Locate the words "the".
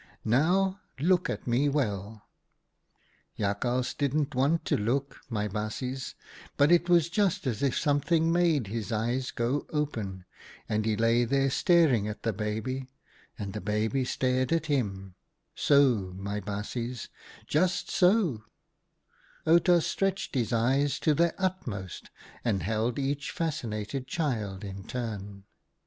12.23-12.33, 13.53-13.61